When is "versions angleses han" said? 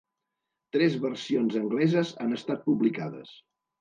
1.03-2.33